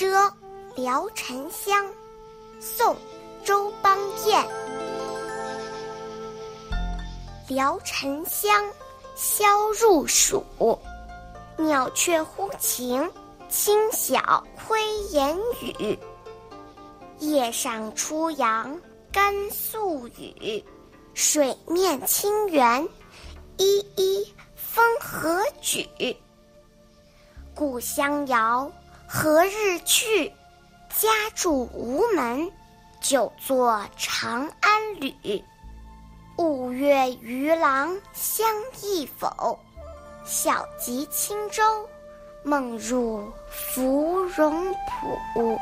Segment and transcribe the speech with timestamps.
[0.00, 0.32] 暮遮，
[0.76, 1.84] 聊沉香。
[2.58, 2.94] 宋·
[3.44, 4.48] 周邦彦。
[7.48, 8.64] 聊沉香，
[9.14, 10.42] 消入暑。
[11.58, 13.10] 鸟雀呼晴，
[13.50, 15.98] 清晓窥檐宇。
[17.18, 18.80] 叶上初阳
[19.12, 20.64] 甘肃雨，
[21.12, 22.88] 水面清圆，
[23.58, 25.86] 依依风和举。
[27.54, 28.72] 故乡遥，
[29.12, 30.28] 何日去？
[30.88, 32.52] 家住吴门，
[33.00, 35.42] 久作长安旅。
[36.38, 38.46] 五月渔郎相
[38.80, 39.58] 忆否？
[40.24, 41.88] 小楫轻舟，
[42.44, 45.58] 梦入芙蓉浦。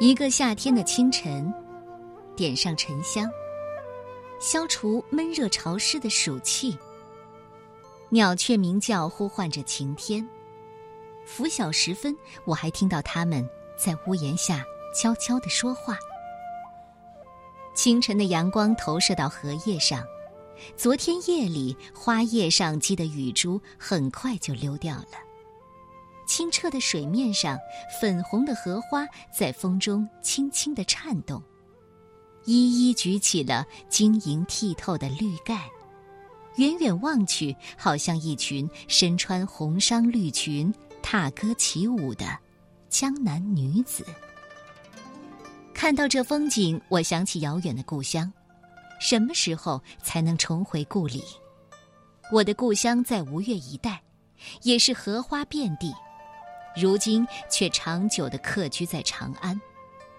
[0.00, 1.52] 一个夏天的清晨，
[2.36, 3.28] 点上沉香，
[4.40, 6.78] 消除闷热潮湿的暑气。
[8.08, 10.24] 鸟雀鸣叫，呼唤着晴天。
[11.26, 13.44] 拂晓时分，我还听到它们
[13.76, 15.98] 在屋檐下悄悄地说话。
[17.74, 20.06] 清晨的阳光投射到荷叶上，
[20.76, 25.27] 昨天夜里花叶上积的雨珠很快就溜掉了。
[26.28, 27.58] 清澈的水面上，
[28.00, 31.42] 粉红的荷花在风中轻轻地颤动，
[32.44, 35.68] 一一举起了晶莹剔透的绿盖，
[36.56, 42.38] 远远望去，好像一群身穿红裳绿裙、踏歌起舞的
[42.90, 44.04] 江南女子。
[45.72, 48.30] 看到这风景，我想起遥远的故乡，
[49.00, 51.24] 什么时候才能重回故里？
[52.30, 54.02] 我的故乡在吴越一带，
[54.62, 55.90] 也是荷花遍地。
[56.76, 59.60] 如今却长久的客居在长安，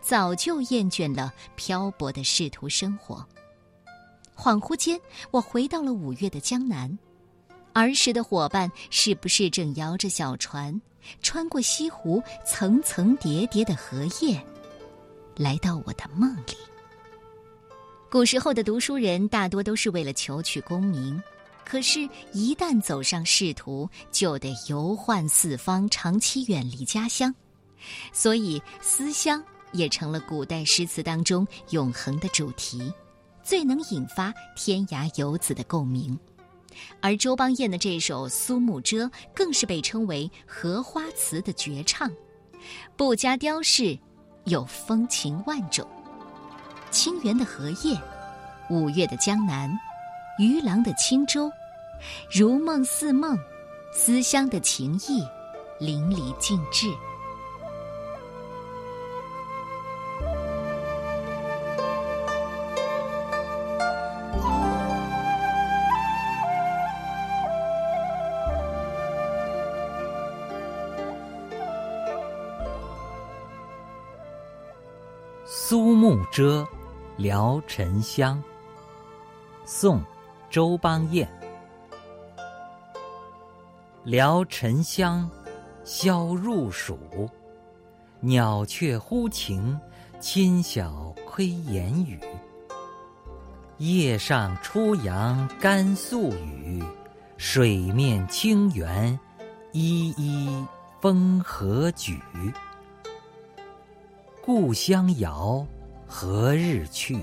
[0.00, 3.26] 早就厌倦了漂泊的仕途生活。
[4.36, 6.98] 恍惚间，我回到了五月的江南，
[7.72, 10.78] 儿时的伙伴是不是正摇着小船，
[11.22, 14.44] 穿过西湖层层叠叠的荷叶，
[15.36, 16.56] 来到我的梦里？
[18.10, 21.22] 古时候的读书人大多都是为了求取功名。
[21.64, 27.34] 可是，一旦走上仕途，就得游宦四方，长期远离家乡，
[28.12, 32.92] 所以思乡也成了古代诗词当中永恒的主题，
[33.42, 36.18] 最能引发天涯游子的共鸣。
[37.00, 42.10] 而周邦彦的这首《苏幕遮》更是被称为荷花词的绝唱，
[42.96, 43.98] 不加雕饰，
[44.44, 45.86] 有风情万种。
[46.90, 47.98] 清源的荷叶，
[48.68, 49.70] 五月的江南。
[50.38, 51.52] 渔郎的轻舟，
[52.30, 53.38] 如梦似梦，
[53.92, 55.26] 思乡的情意
[55.78, 56.86] 淋漓尽致。
[75.44, 76.66] 苏幕遮，
[77.16, 78.42] 聊沉香。
[79.64, 80.02] 宋。
[80.52, 81.26] 周邦彦，
[84.04, 85.26] 聊沉香，
[85.82, 86.98] 消入暑。
[88.20, 89.80] 鸟雀呼晴，
[90.20, 92.20] 侵晓窥檐语。
[93.78, 96.84] 夜上初阳甘肃雨，
[97.38, 99.18] 水面清圆，
[99.72, 100.66] 依依
[101.00, 102.20] 风和举。
[104.44, 105.66] 故乡遥，
[106.06, 107.18] 何日去？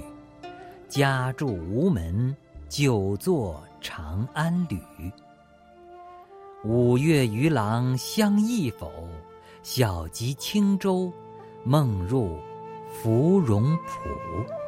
[0.87, 2.35] 家住吴门。
[2.69, 4.79] 久作长安旅。
[6.63, 8.91] 五月渔郎相忆否？
[9.63, 11.11] 小楫轻舟，
[11.63, 12.37] 梦入
[12.87, 14.58] 芙蓉浦。